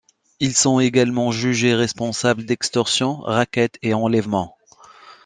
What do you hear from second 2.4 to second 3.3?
d'extorsions,